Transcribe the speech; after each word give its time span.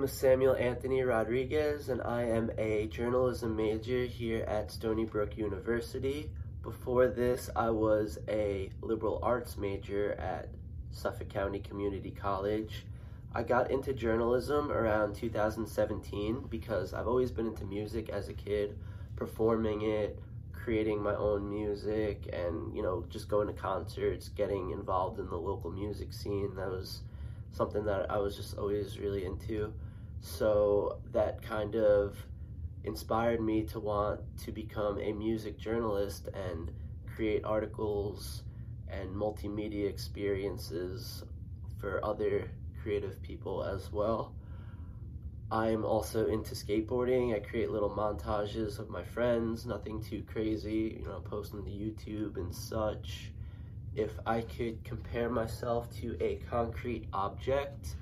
Name 0.00 0.06
is 0.06 0.12
Samuel 0.12 0.56
Anthony 0.56 1.02
Rodriguez, 1.02 1.90
and 1.90 2.00
I 2.00 2.22
am 2.22 2.50
a 2.56 2.86
journalism 2.86 3.54
major 3.54 4.06
here 4.06 4.44
at 4.44 4.70
Stony 4.70 5.04
Brook 5.04 5.36
University. 5.36 6.30
Before 6.62 7.06
this, 7.08 7.50
I 7.54 7.68
was 7.68 8.18
a 8.26 8.70
liberal 8.80 9.20
arts 9.22 9.58
major 9.58 10.12
at 10.12 10.48
Suffolk 10.90 11.28
County 11.28 11.58
Community 11.58 12.10
College. 12.12 12.86
I 13.34 13.42
got 13.42 13.70
into 13.70 13.92
journalism 13.92 14.72
around 14.72 15.16
2017 15.16 16.46
because 16.48 16.94
I've 16.94 17.06
always 17.06 17.30
been 17.30 17.48
into 17.48 17.66
music 17.66 18.08
as 18.08 18.30
a 18.30 18.32
kid, 18.32 18.78
performing 19.16 19.82
it, 19.82 20.18
creating 20.50 21.02
my 21.02 21.14
own 21.14 21.46
music, 21.50 22.26
and 22.32 22.74
you 22.74 22.82
know, 22.82 23.04
just 23.10 23.28
going 23.28 23.48
to 23.48 23.52
concerts, 23.52 24.30
getting 24.30 24.70
involved 24.70 25.18
in 25.18 25.28
the 25.28 25.36
local 25.36 25.70
music 25.70 26.14
scene. 26.14 26.54
That 26.56 26.70
was 26.70 27.02
something 27.52 27.84
that 27.84 28.10
I 28.10 28.16
was 28.16 28.34
just 28.34 28.56
always 28.56 28.98
really 28.98 29.26
into. 29.26 29.74
So 30.20 31.00
that 31.12 31.42
kind 31.42 31.76
of 31.76 32.16
inspired 32.84 33.40
me 33.40 33.64
to 33.64 33.80
want 33.80 34.20
to 34.44 34.52
become 34.52 34.98
a 34.98 35.12
music 35.12 35.58
journalist 35.58 36.28
and 36.34 36.70
create 37.14 37.44
articles 37.44 38.42
and 38.88 39.10
multimedia 39.10 39.88
experiences 39.88 41.24
for 41.78 42.04
other 42.04 42.50
creative 42.82 43.20
people 43.22 43.62
as 43.64 43.92
well. 43.92 44.34
I'm 45.52 45.84
also 45.84 46.28
into 46.28 46.54
skateboarding. 46.54 47.34
I 47.34 47.40
create 47.40 47.70
little 47.70 47.90
montages 47.90 48.78
of 48.78 48.88
my 48.88 49.02
friends, 49.02 49.66
nothing 49.66 50.02
too 50.02 50.22
crazy, 50.30 50.98
you 51.00 51.06
know, 51.06 51.20
posting 51.20 51.64
to 51.64 51.70
YouTube 51.70 52.36
and 52.36 52.54
such 52.54 53.32
if 53.94 54.12
I 54.24 54.42
could 54.42 54.84
compare 54.84 55.28
myself 55.28 55.90
to 56.00 56.16
a 56.20 56.36
concrete 56.48 57.08
object, 57.12 57.96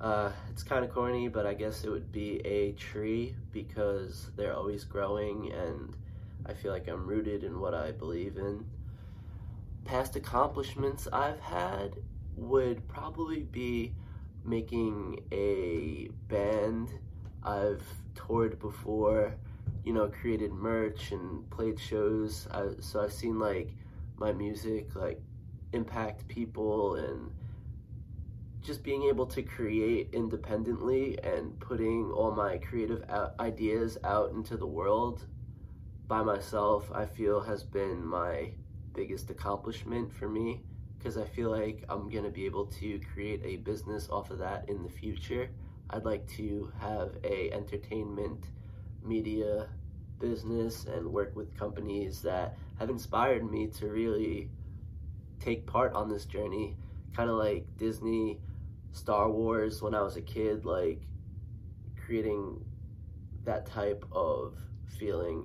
uh, 0.00 0.30
it's 0.50 0.62
kind 0.62 0.84
of 0.84 0.92
corny, 0.92 1.28
but 1.28 1.46
I 1.46 1.54
guess 1.54 1.84
it 1.84 1.90
would 1.90 2.12
be 2.12 2.40
a 2.46 2.72
tree 2.72 3.34
because 3.52 4.30
they're 4.36 4.54
always 4.54 4.84
growing 4.84 5.52
and 5.52 5.96
I 6.44 6.54
feel 6.54 6.72
like 6.72 6.88
I'm 6.88 7.06
rooted 7.06 7.44
in 7.44 7.60
what 7.60 7.74
I 7.74 7.92
believe 7.92 8.36
in. 8.36 8.64
Past 9.84 10.16
accomplishments 10.16 11.08
I've 11.12 11.40
had 11.40 11.96
would 12.36 12.86
probably 12.88 13.42
be 13.42 13.94
making 14.44 15.20
a 15.32 16.08
band. 16.28 16.90
I've 17.42 17.82
toured 18.14 18.58
before, 18.58 19.34
you 19.84 19.92
know, 19.92 20.08
created 20.08 20.52
merch 20.52 21.12
and 21.12 21.48
played 21.50 21.80
shows. 21.80 22.46
I, 22.50 22.68
so 22.80 23.02
I've 23.02 23.12
seen 23.12 23.38
like 23.38 23.74
my 24.18 24.32
music 24.32 24.94
like 24.94 25.20
impact 25.72 26.26
people 26.28 26.96
and 26.96 27.30
just 28.66 28.82
being 28.82 29.04
able 29.04 29.26
to 29.26 29.42
create 29.42 30.08
independently 30.12 31.16
and 31.22 31.58
putting 31.60 32.10
all 32.10 32.32
my 32.32 32.58
creative 32.58 33.04
ideas 33.38 33.96
out 34.02 34.32
into 34.32 34.56
the 34.56 34.66
world 34.66 35.24
by 36.08 36.22
myself 36.22 36.90
I 36.92 37.06
feel 37.06 37.40
has 37.40 37.62
been 37.62 38.04
my 38.04 38.50
biggest 38.92 39.30
accomplishment 39.30 40.12
for 40.12 40.28
me 40.28 40.62
because 40.98 41.16
I 41.16 41.24
feel 41.24 41.50
like 41.50 41.84
I'm 41.88 42.08
gonna 42.10 42.30
be 42.30 42.44
able 42.46 42.66
to 42.66 43.00
create 43.12 43.40
a 43.44 43.56
business 43.58 44.08
off 44.10 44.30
of 44.32 44.38
that 44.38 44.68
in 44.68 44.82
the 44.82 44.88
future. 44.88 45.48
I'd 45.90 46.04
like 46.04 46.26
to 46.30 46.72
have 46.80 47.16
a 47.22 47.52
entertainment 47.52 48.46
media 49.04 49.68
business 50.18 50.86
and 50.86 51.06
work 51.06 51.36
with 51.36 51.56
companies 51.56 52.22
that 52.22 52.56
have 52.80 52.90
inspired 52.90 53.48
me 53.48 53.68
to 53.68 53.86
really 53.86 54.50
take 55.38 55.66
part 55.66 55.92
on 55.94 56.08
this 56.08 56.24
journey. 56.24 56.76
Kind 57.14 57.30
of 57.30 57.36
like 57.36 57.66
Disney, 57.76 58.40
Star 58.96 59.30
Wars 59.30 59.82
when 59.82 59.94
I 59.94 60.00
was 60.02 60.16
a 60.16 60.22
kid, 60.22 60.64
like 60.64 61.02
creating 62.04 62.64
that 63.44 63.66
type 63.66 64.04
of 64.10 64.54
feeling 64.98 65.44